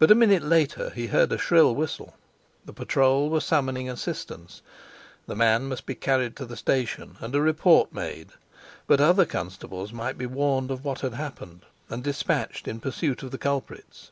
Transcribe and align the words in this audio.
But 0.00 0.10
a 0.10 0.16
minute 0.16 0.42
later 0.42 0.90
he 0.90 1.06
heard 1.06 1.30
a 1.30 1.38
shrill 1.38 1.76
whistle. 1.76 2.16
The 2.64 2.72
patrol 2.72 3.30
were 3.30 3.38
summoning 3.38 3.88
assistance; 3.88 4.62
the 5.28 5.36
man 5.36 5.66
must 5.68 5.86
be 5.86 5.94
carried 5.94 6.34
to 6.38 6.44
the 6.44 6.56
station, 6.56 7.16
and 7.20 7.32
a 7.36 7.40
report 7.40 7.92
made; 7.92 8.30
but 8.88 9.00
other 9.00 9.24
constables 9.24 9.92
might 9.92 10.18
be 10.18 10.26
warned 10.26 10.72
of 10.72 10.84
what 10.84 11.02
had 11.02 11.14
happened, 11.14 11.66
and 11.88 12.02
despatched 12.02 12.66
in 12.66 12.80
pursuit 12.80 13.22
of 13.22 13.30
the 13.30 13.38
culprits. 13.38 14.10